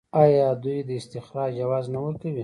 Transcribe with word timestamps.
آیا 0.23 0.47
دوی 0.63 0.79
د 0.87 0.89
استخراج 0.99 1.51
جواز 1.59 1.85
نه 1.93 1.99
ورکوي؟ 2.05 2.39